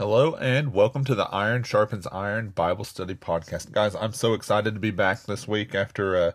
[0.00, 3.70] Hello and welcome to the Iron Sharpens Iron Bible Study Podcast.
[3.70, 6.32] Guys, I'm so excited to be back this week after uh,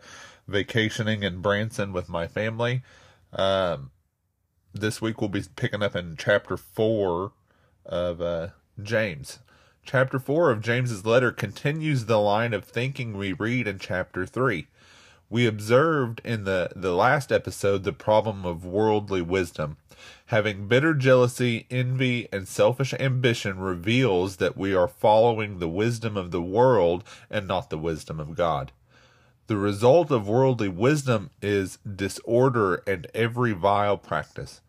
[0.47, 2.83] vacationing in Branson with my family.
[3.33, 3.89] Um,
[4.71, 7.31] this week we'll be picking up in chapter 4
[7.87, 9.39] of uh, James.
[9.83, 14.67] Chapter 4 of James's letter continues the line of thinking we read in chapter 3.
[15.29, 19.77] We observed in the, the last episode the problem of worldly wisdom.
[20.27, 26.31] Having bitter jealousy, envy, and selfish ambition reveals that we are following the wisdom of
[26.31, 28.71] the world and not the wisdom of God.
[29.47, 34.61] The result of worldly wisdom is disorder and every vile practice.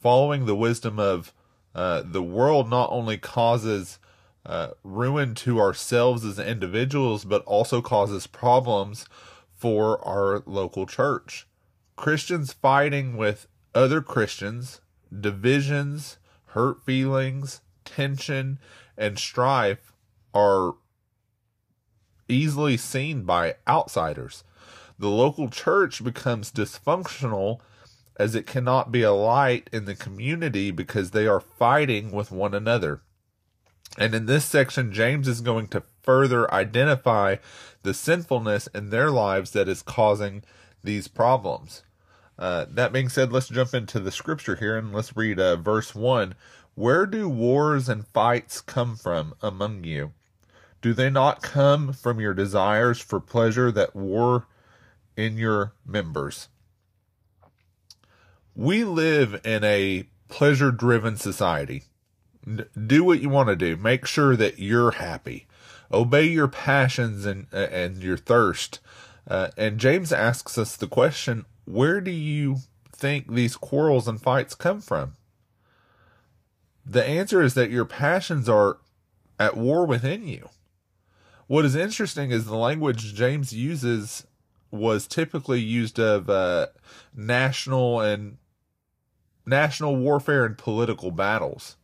[0.00, 1.32] Following the wisdom of
[1.74, 3.98] uh, the world not only causes
[4.46, 9.06] uh, ruin to ourselves as individuals, but also causes problems
[9.60, 11.46] for our local church.
[11.96, 14.80] Christians fighting with other Christians,
[15.18, 18.58] divisions, hurt feelings, tension,
[18.96, 19.92] and strife
[20.32, 20.74] are
[22.26, 24.44] easily seen by outsiders.
[24.98, 27.60] The local church becomes dysfunctional
[28.16, 32.54] as it cannot be a light in the community because they are fighting with one
[32.54, 33.02] another.
[33.98, 37.36] And in this section, James is going to further identify
[37.82, 40.42] the sinfulness in their lives that is causing
[40.82, 41.82] these problems.
[42.38, 45.94] Uh, that being said, let's jump into the scripture here and let's read uh, verse
[45.94, 46.34] 1.
[46.74, 50.12] Where do wars and fights come from among you?
[50.80, 54.46] Do they not come from your desires for pleasure that war
[55.16, 56.48] in your members?
[58.54, 61.84] We live in a pleasure driven society.
[62.86, 63.76] Do what you want to do.
[63.76, 65.46] Make sure that you're happy
[65.92, 68.80] obey your passions and and your thirst.
[69.28, 72.58] Uh, and James asks us the question: Where do you
[72.92, 75.14] think these quarrels and fights come from?
[76.84, 78.78] The answer is that your passions are
[79.38, 80.48] at war within you.
[81.46, 84.26] What is interesting is the language James uses
[84.70, 86.68] was typically used of uh,
[87.14, 88.38] national and
[89.46, 91.76] national warfare and political battles.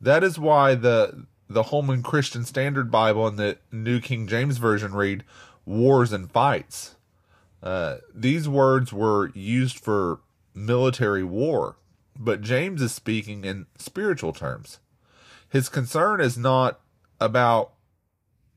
[0.00, 4.94] That is why the the Holman Christian Standard Bible and the New King James Version
[4.94, 5.24] read
[5.64, 6.96] wars and fights.
[7.62, 10.20] Uh, these words were used for
[10.54, 11.76] military war,
[12.18, 14.80] but James is speaking in spiritual terms.
[15.48, 16.80] His concern is not
[17.20, 17.72] about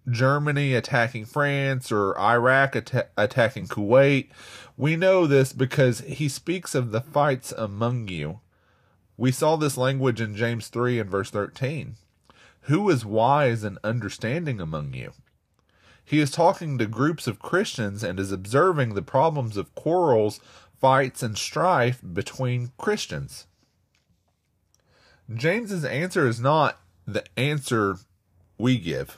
[0.10, 4.30] Germany attacking France or Iraq at- attacking Kuwait.
[4.78, 8.40] We know this because he speaks of the fights among you.
[9.18, 11.96] We saw this language in James 3 and verse 13.
[12.66, 15.12] Who is wise and understanding among you?
[16.04, 20.40] He is talking to groups of Christians and is observing the problems of quarrels,
[20.80, 23.46] fights, and strife between Christians.
[25.34, 27.98] James's answer is not the answer
[28.58, 29.18] we give.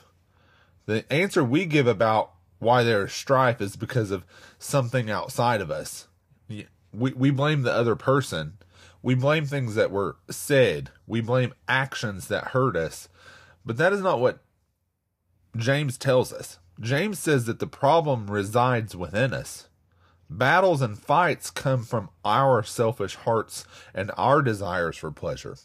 [0.84, 4.26] The answer we give about why there is strife is because of
[4.58, 6.06] something outside of us.
[6.48, 8.58] We, we blame the other person.
[9.02, 10.90] We blame things that were said.
[11.06, 13.08] We blame actions that hurt us.
[13.68, 14.42] But that is not what
[15.54, 16.58] James tells us.
[16.80, 19.68] James says that the problem resides within us.
[20.30, 25.58] Battles and fights come from our selfish hearts and our desires for pleasure.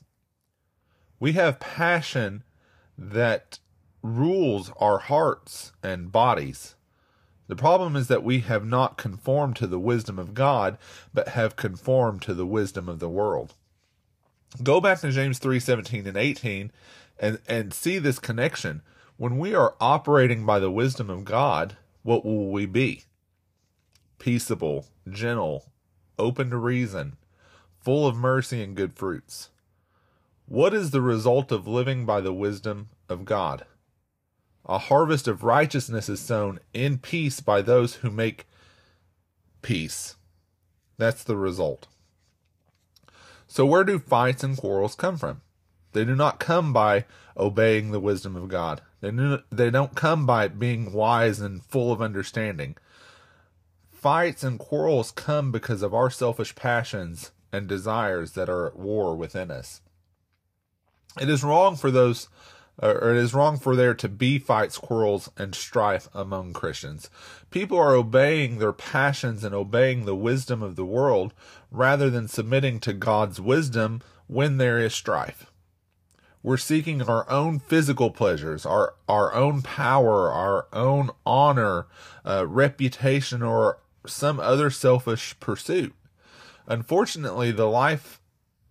[1.17, 2.43] We have passion
[2.97, 3.59] that
[4.01, 6.75] rules our hearts and bodies.
[7.47, 10.77] The problem is that we have not conformed to the wisdom of God,
[11.13, 13.53] but have conformed to the wisdom of the world.
[14.61, 16.71] Go back to James 3 17 and 18
[17.19, 18.81] and and see this connection.
[19.17, 23.03] When we are operating by the wisdom of God what will we be?
[24.19, 25.71] Peaceable gentle
[26.19, 27.17] open to reason
[27.79, 29.49] full of mercy and good fruits.
[30.45, 33.65] What is the result of living by the wisdom of God?
[34.65, 38.47] A harvest of righteousness is sown in peace by those who make
[39.61, 40.15] peace.
[40.97, 41.87] That's the result.
[43.47, 45.41] So where do fights and quarrels come from
[45.93, 47.05] they do not come by
[47.37, 48.81] obeying the wisdom of God.
[49.01, 52.75] They, do, they don't come by being wise and full of understanding.
[53.91, 59.15] Fights and quarrels come because of our selfish passions and desires that are at war
[59.15, 59.81] within us.
[61.21, 62.27] It is wrong for those
[62.81, 67.09] or it is wrong for there to be fights, quarrels, and strife among Christians.
[67.51, 71.33] People are obeying their passions and obeying the wisdom of the world
[71.69, 75.51] rather than submitting to God's wisdom when there is strife.
[76.43, 81.87] We're seeking our own physical pleasures, our, our own power, our own honor,
[82.25, 85.95] uh, reputation, or some other selfish pursuit.
[86.67, 88.19] Unfortunately, the life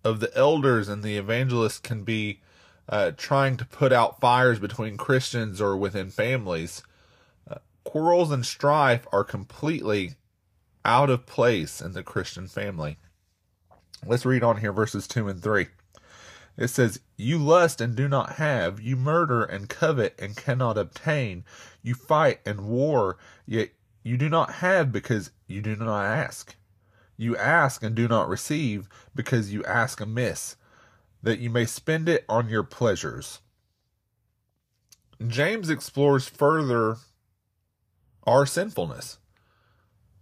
[0.04, 2.40] of the elders and the evangelists can be
[2.90, 6.82] uh, trying to put out fires between Christians or within families.
[7.50, 10.16] Uh, quarrels and strife are completely
[10.84, 12.98] out of place in the Christian family.
[14.04, 15.69] Let's read on here verses 2 and 3.
[16.56, 21.44] It says, You lust and do not have, you murder and covet and cannot obtain,
[21.82, 23.16] you fight and war,
[23.46, 23.70] yet
[24.02, 26.56] you do not have because you do not ask.
[27.16, 30.56] You ask and do not receive because you ask amiss,
[31.22, 33.40] that you may spend it on your pleasures.
[35.26, 36.96] James explores further
[38.25, 39.19] our sinfulness.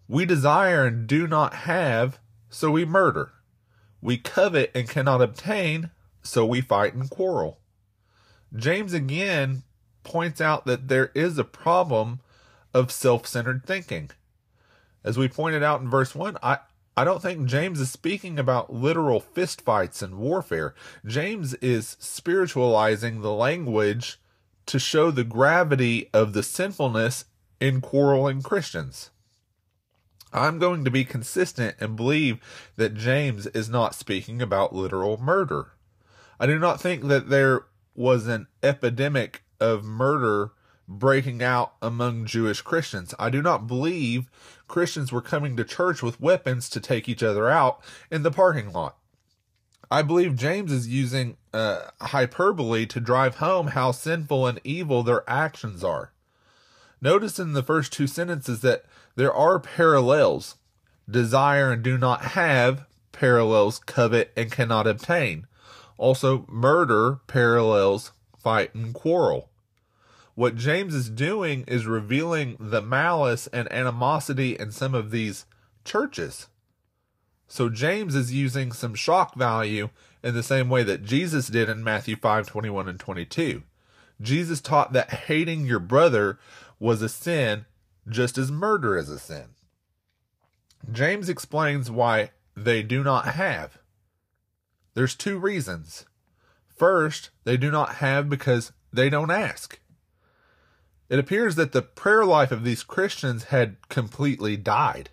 [0.09, 2.19] We desire and do not have,
[2.49, 3.33] so we murder.
[4.03, 5.91] We covet and cannot obtain,
[6.23, 7.59] so we fight and quarrel.
[8.55, 9.63] James again
[10.03, 12.21] points out that there is a problem
[12.75, 14.11] of self centered thinking.
[15.03, 16.59] As we pointed out in verse 1, I,
[16.97, 20.75] I don't think James is speaking about literal fistfights and warfare.
[21.07, 24.21] James is spiritualizing the language
[24.67, 27.25] to show the gravity of the sinfulness
[27.61, 29.11] in quarreling Christians.
[30.33, 32.39] I'm going to be consistent and believe
[32.77, 35.73] that James is not speaking about literal murder.
[36.41, 40.53] I do not think that there was an epidemic of murder
[40.89, 43.15] breaking out among Jewish Christians.
[43.19, 44.31] I do not believe
[44.67, 48.73] Christians were coming to church with weapons to take each other out in the parking
[48.73, 48.97] lot.
[49.91, 55.29] I believe James is using uh, hyperbole to drive home how sinful and evil their
[55.29, 56.13] actions are.
[57.03, 58.85] Notice in the first two sentences that
[59.15, 60.57] there are parallels.
[61.09, 65.47] Desire and do not have parallels covet and cannot obtain.
[66.01, 69.51] Also, murder parallels fight and quarrel.
[70.35, 75.45] What James is doing is revealing the malice and animosity in some of these
[75.85, 76.49] churches.
[77.49, 79.91] So James is using some shock value
[80.23, 83.63] in the same way that Jesus did in Matthew 5 21 and 22.
[84.23, 86.39] Jesus taught that hating your brother
[86.79, 87.67] was a sin
[88.09, 89.49] just as murder is a sin.
[90.91, 93.80] James explains why they do not have.
[94.95, 96.05] There's two reasons.
[96.77, 99.79] First, they do not have because they don't ask.
[101.09, 105.11] It appears that the prayer life of these Christians had completely died.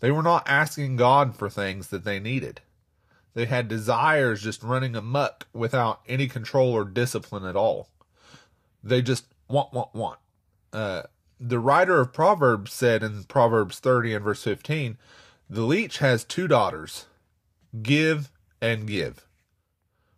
[0.00, 2.60] They were not asking God for things that they needed.
[3.34, 7.88] They had desires just running amuck without any control or discipline at all.
[8.82, 10.18] They just want, want, want.
[10.72, 11.02] Uh,
[11.40, 14.98] the writer of Proverbs said in Proverbs 30 and verse 15,
[15.48, 17.06] the leech has two daughters,
[17.80, 18.30] give
[18.60, 19.26] and give.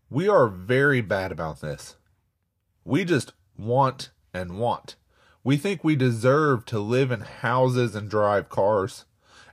[0.08, 1.96] We are very bad about this.
[2.84, 4.96] We just want and want.
[5.44, 9.04] We think we deserve to live in houses and drive cars.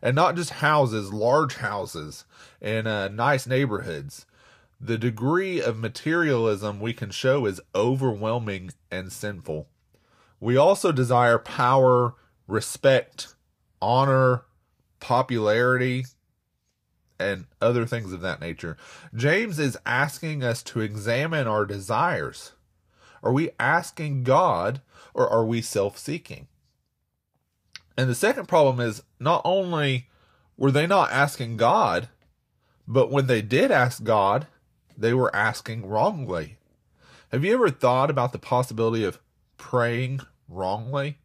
[0.01, 2.25] And not just houses, large houses
[2.62, 4.25] in uh, nice neighborhoods.
[4.80, 9.68] The degree of materialism we can show is overwhelming and sinful.
[10.40, 12.13] We also desire power,
[12.48, 13.33] respect,
[13.81, 14.44] honor,
[15.00, 16.06] popularity,
[17.19, 18.78] and other things of that nature.
[19.16, 22.54] James is asking us to examine our desires.
[23.24, 24.81] Are we asking God
[25.14, 26.47] or are we self seeking?
[27.97, 30.09] And the second problem is not only
[30.56, 32.09] were they not asking God,
[32.88, 34.47] but when they did ask God,
[34.95, 36.57] they were asking wrongly.
[37.31, 39.19] Have you ever thought about the possibility of
[39.57, 41.18] praying wrongly,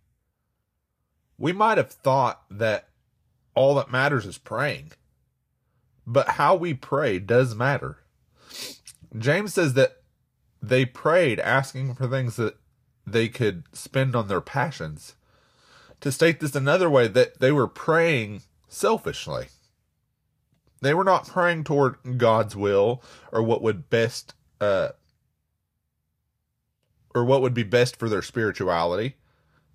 [1.39, 2.89] we might have thought that
[3.55, 4.93] all that matters is praying.
[6.07, 7.99] But how we pray does matter.
[9.17, 10.03] James says that
[10.61, 12.57] they prayed asking for things that
[13.07, 15.15] they could spend on their passions.
[16.01, 19.49] To state this another way, that they were praying selfishly.
[20.81, 24.91] They were not praying toward God's will or what would best uh,
[27.15, 29.17] or what would be best for their spirituality.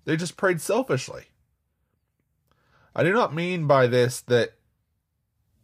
[0.04, 1.24] They just prayed selfishly.
[2.94, 4.57] I do not mean by this that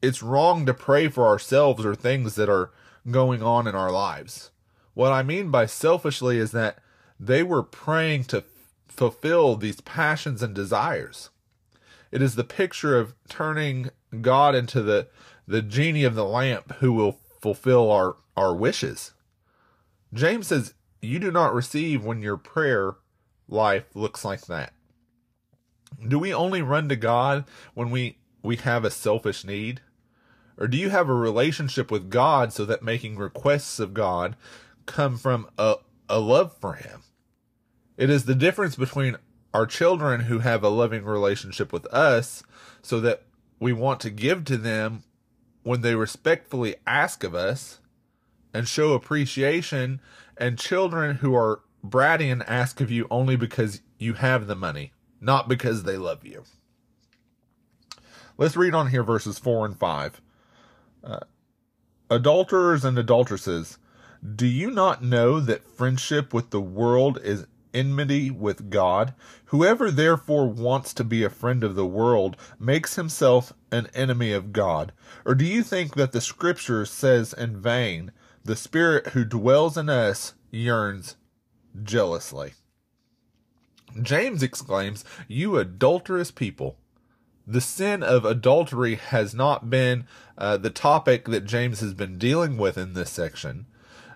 [0.04, 2.70] it's wrong to pray for ourselves or things that are
[3.10, 4.50] going on in our lives.
[4.94, 6.78] What I mean by selfishly is that
[7.18, 8.44] they were praying to
[8.88, 11.30] fulfill these passions and desires.
[12.12, 15.08] It is the picture of turning God into the,
[15.48, 19.12] the genie of the lamp who will fulfill our, our wishes.
[20.12, 22.94] James says you do not receive when your prayer
[23.48, 24.72] life looks like that.
[26.06, 27.44] Do we only run to God
[27.74, 29.80] when we, we have a selfish need?
[30.58, 34.36] Or do you have a relationship with God so that making requests of God
[34.86, 35.76] come from a,
[36.08, 37.02] a love for Him?
[37.96, 39.16] It is the difference between
[39.52, 42.42] our children who have a loving relationship with us
[42.82, 43.22] so that
[43.60, 45.04] we want to give to them
[45.62, 47.80] when they respectfully ask of us
[48.54, 50.00] and show appreciation,
[50.36, 54.92] and children who are bratty and ask of you only because you have the money,
[55.20, 56.44] not because they love you.
[58.38, 60.20] Let's read on here verses 4 and 5.
[61.04, 61.20] Uh,
[62.10, 63.78] adulterers and adulteresses,
[64.34, 69.12] do you not know that friendship with the world is enmity with God?
[69.46, 74.52] Whoever therefore wants to be a friend of the world makes himself an enemy of
[74.52, 74.92] God.
[75.26, 79.90] Or do you think that the scripture says in vain, the spirit who dwells in
[79.90, 81.16] us yearns
[81.82, 82.54] jealously?
[84.00, 86.78] James exclaims, You adulterous people
[87.46, 90.06] the sin of adultery has not been
[90.38, 93.66] uh, the topic that James has been dealing with in this section.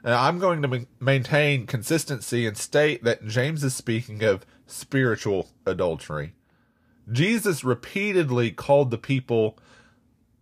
[0.05, 6.35] I'm going to ma- maintain consistency and state that James is speaking of spiritual adultery.
[7.11, 9.59] Jesus repeatedly called the people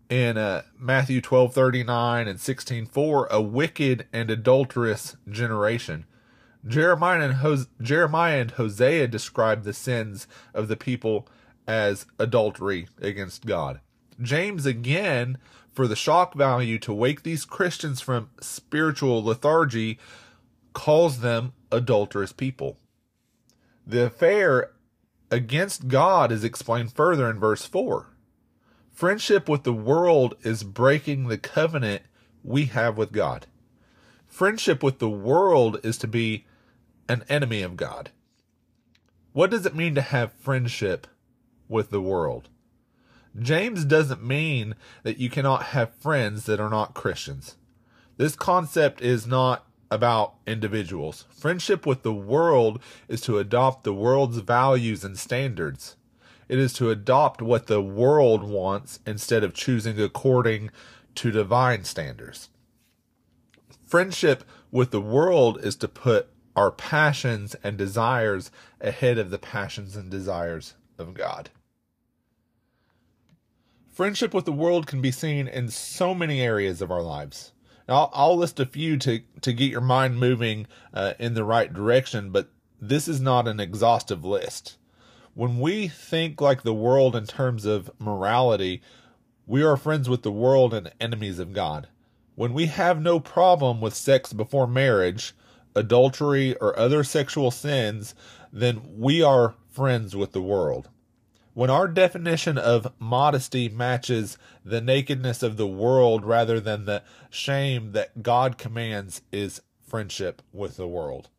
[0.08, 6.04] in uh, Matthew 12:39 and 16:4 a wicked and adulterous generation.
[6.66, 11.28] Jeremiah and, Jeremiah and Hosea describe the sins of the people
[11.66, 13.80] as adultery against God.
[14.20, 15.38] James, again,
[15.72, 19.98] for the shock value to wake these Christians from spiritual lethargy,
[20.72, 22.78] calls them adulterous people.
[23.86, 24.70] The affair
[25.30, 28.06] against God is explained further in verse 4.
[28.92, 32.02] Friendship with the world is breaking the covenant
[32.42, 33.46] we have with God.
[34.26, 36.46] Friendship with the world is to be
[37.08, 38.10] an enemy of God.
[39.32, 41.06] What does it mean to have friendship
[41.68, 42.48] with the world.
[43.38, 47.56] James doesn't mean that you cannot have friends that are not Christians.
[48.16, 51.26] This concept is not about individuals.
[51.30, 55.96] Friendship with the world is to adopt the world's values and standards.
[56.48, 60.70] It is to adopt what the world wants instead of choosing according
[61.16, 62.48] to divine standards.
[63.86, 69.94] Friendship with the world is to put our passions and desires ahead of the passions
[69.94, 71.50] and desires of God.
[73.96, 77.52] Friendship with the world can be seen in so many areas of our lives.
[77.88, 81.72] I'll, I'll, list a few to, to get your mind moving uh, in the right
[81.72, 84.76] direction, but this is not an exhaustive list.
[85.32, 88.82] When we think like the world in terms of morality,
[89.46, 91.88] we are friends with the world and enemies of God.
[92.34, 95.34] When we have no problem with sex before marriage,
[95.74, 98.14] adultery, or other sexual sins,
[98.52, 100.90] then we are friends with the world.
[101.56, 107.92] When our definition of modesty matches the nakedness of the world rather than the shame
[107.92, 111.30] that God commands is friendship with the world.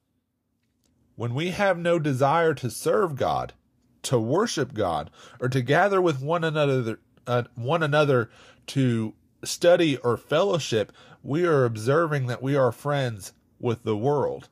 [1.16, 3.54] When we have no desire to serve God,
[4.02, 8.32] to worship God, or to gather with one another, uh, one another
[8.66, 14.50] to study or fellowship, we are observing that we are friends with the world.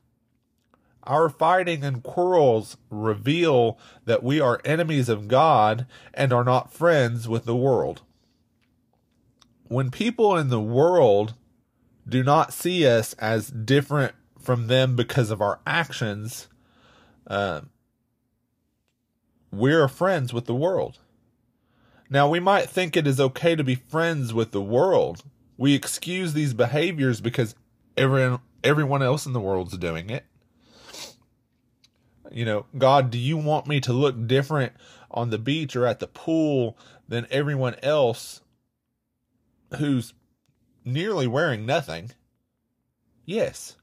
[1.06, 7.28] Our fighting and quarrels reveal that we are enemies of God and are not friends
[7.28, 8.02] with the world.
[9.68, 11.34] When people in the world
[12.08, 16.48] do not see us as different from them because of our actions,
[17.26, 17.62] uh,
[19.52, 20.98] we're friends with the world.
[22.08, 25.22] Now, we might think it is okay to be friends with the world.
[25.56, 27.54] We excuse these behaviors because
[27.96, 30.24] everyone, everyone else in the world's doing it.
[32.36, 34.74] You know, God, do you want me to look different
[35.10, 36.76] on the beach or at the pool
[37.08, 38.42] than everyone else
[39.78, 40.12] who's
[40.84, 42.10] nearly wearing nothing?
[43.24, 43.76] Yes.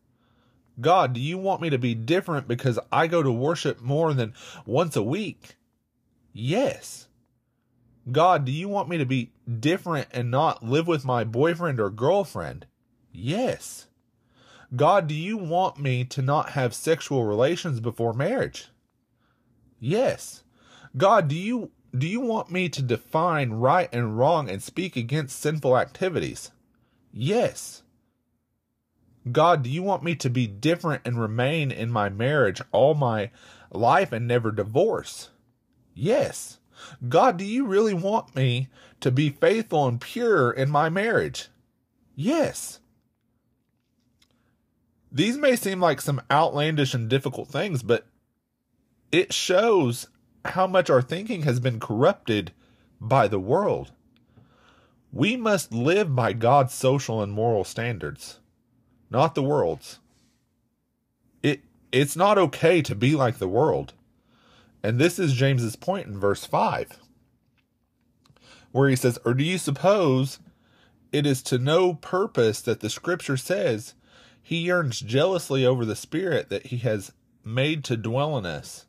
[0.79, 4.35] God, do you want me to be different because I go to worship more than
[4.67, 5.55] once a week?
[6.31, 7.07] Yes.
[8.11, 11.89] God, do you want me to be different and not live with my boyfriend or
[11.89, 12.67] girlfriend?
[13.11, 13.87] Yes.
[14.75, 18.69] God, do you want me to not have sexual relations before marriage?
[19.79, 20.43] Yes.
[20.97, 25.39] God, do you do you want me to define right and wrong and speak against
[25.39, 26.51] sinful activities?
[27.11, 27.83] Yes.
[29.31, 33.29] God, do you want me to be different and remain in my marriage all my
[33.71, 35.29] life and never divorce?
[35.93, 36.57] Yes.
[37.07, 41.49] God, do you really want me to be faithful and pure in my marriage?
[42.15, 42.79] Yes.
[45.13, 48.07] These may seem like some outlandish and difficult things, but
[49.11, 50.07] it shows
[50.43, 52.51] how much our thinking has been corrupted
[52.99, 53.91] by the world.
[55.11, 58.39] We must live by God's social and moral standards,
[59.11, 59.99] not the world's.
[61.43, 63.93] It it's not okay to be like the world.
[64.81, 66.99] And this is James's point in verse 5,
[68.71, 70.39] where he says, Or do you suppose
[71.11, 73.93] it is to no purpose that the scripture says,
[74.43, 78.85] He yearns jealously over the Spirit that He has made to dwell in us.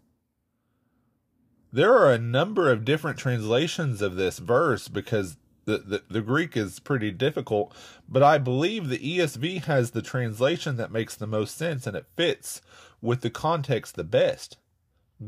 [1.72, 6.56] There are a number of different translations of this verse because the, the, the Greek
[6.56, 7.74] is pretty difficult,
[8.08, 12.06] but I believe the ESV has the translation that makes the most sense and it
[12.16, 12.60] fits
[13.00, 14.58] with the context the best.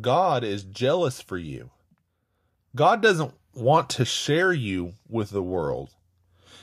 [0.00, 1.70] God is jealous for you.
[2.74, 5.94] God doesn't want to share you with the world.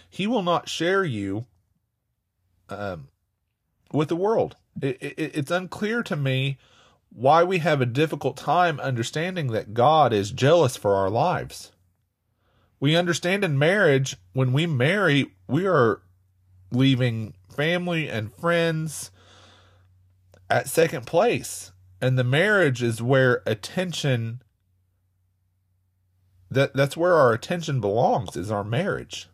[0.09, 1.45] He will not share you
[2.69, 3.07] um,
[3.93, 4.57] with the world.
[4.81, 6.57] It, it, it's unclear to me
[7.09, 11.71] why we have a difficult time understanding that God is jealous for our lives.
[12.79, 16.01] We understand in marriage, when we marry, we are
[16.71, 19.11] leaving family and friends
[20.49, 21.71] at second place.
[22.01, 24.41] And the marriage is where attention
[26.51, 29.27] that that's where our attention belongs is our marriage.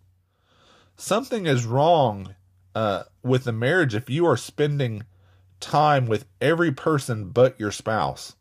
[0.95, 2.35] Something is wrong
[2.75, 5.03] uh, with the marriage if you are spending
[5.59, 8.35] time with every person but your spouse.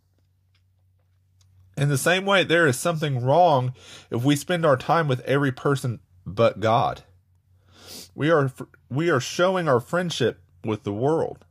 [1.77, 3.73] In the same way, there is something wrong
[4.11, 7.03] if we spend our time with every person but God.
[8.15, 8.53] We are
[8.91, 11.45] we are showing our friendship with the world.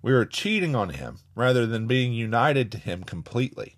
[0.00, 3.76] We are cheating on him rather than being united to him completely.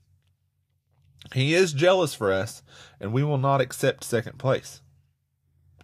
[1.34, 2.62] He is jealous for us,
[3.00, 4.80] and we will not accept second place.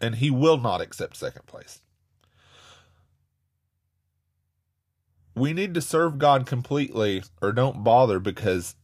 [0.01, 1.81] And he will not accept second place.
[5.35, 8.77] We need to serve God completely or don't bother because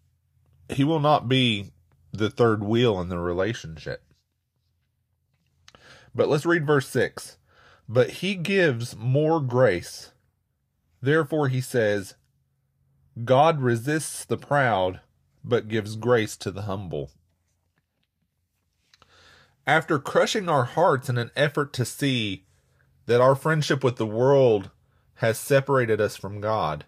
[0.69, 1.71] he will not be
[2.13, 4.03] the third wheel in the relationship.
[6.15, 7.39] But let's read verse 6.
[7.89, 10.13] But he gives more grace.
[11.01, 12.15] Therefore, he says,
[13.25, 15.01] God resists the proud,
[15.45, 17.11] but gives grace to the humble.
[19.67, 22.45] After crushing our hearts in an effort to see
[23.07, 24.71] that our friendship with the world
[25.21, 26.85] has separated us from God,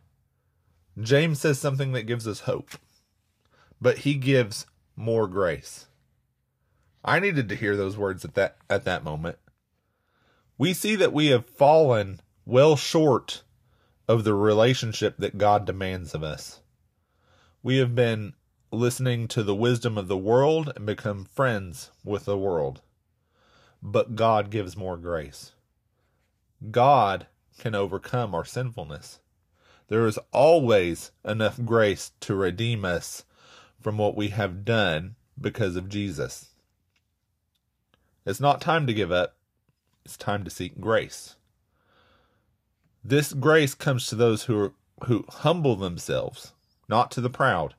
[1.01, 2.73] James says something that gives us hope
[3.83, 4.64] but he gives
[4.95, 5.87] more grace.
[7.05, 9.38] I needed to hear those words at that at that moment.
[10.57, 13.42] We see that we have fallen well short
[14.07, 16.61] of the relationship that God demands of us.
[17.62, 18.35] We have been
[18.71, 22.83] listening to the wisdom of the world and become friends with the world.
[23.83, 25.53] But God gives more grace.
[26.71, 27.27] God
[27.58, 29.20] can overcome our sinfulness.
[29.88, 33.24] There is always enough grace to redeem us
[33.80, 36.50] from what we have done because of Jesus.
[38.24, 39.36] It's not time to give up,
[40.04, 41.36] it's time to seek grace.
[43.04, 44.72] This grace comes to those who are,
[45.06, 46.52] who humble themselves,
[46.88, 47.74] not to the proud.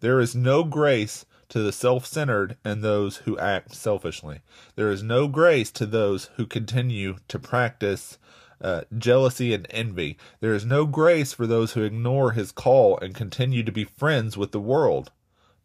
[0.00, 4.40] There is no grace to the self-centered and those who act selfishly.
[4.74, 8.18] There is no grace to those who continue to practice
[8.60, 10.16] uh, jealousy and envy.
[10.40, 14.36] There is no grace for those who ignore his call and continue to be friends
[14.36, 15.10] with the world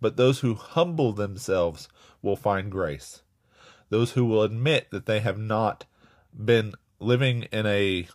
[0.02, 1.88] but those who humble themselves
[2.22, 3.22] will find grace.
[3.90, 5.86] Those who will admit that they have not
[6.34, 8.08] been living in a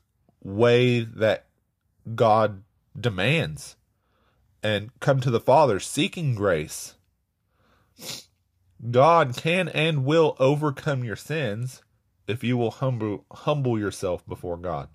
[0.43, 1.47] way that
[2.15, 2.63] God
[2.99, 3.77] demands
[4.63, 6.95] and come to the Father seeking grace.
[8.91, 11.83] God can and will overcome your sins
[12.27, 14.89] if you will humble humble yourself before God.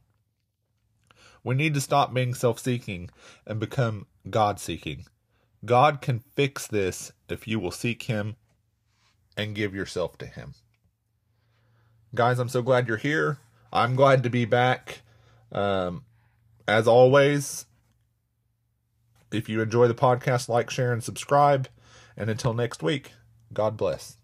[1.44, 3.10] We need to stop being self-seeking
[3.48, 5.06] and become God-seeking.
[5.65, 8.36] God can fix this if you will seek Him
[9.36, 10.54] and give yourself to Him.
[12.13, 13.39] Guys, I'm so glad you're here.
[13.74, 15.02] I'm glad to be back.
[15.52, 16.04] Um,
[16.67, 17.65] as always,
[19.32, 21.70] if you enjoy the podcast, like, share, and subscribe.
[22.17, 23.13] And until next week,
[23.54, 24.17] God bless.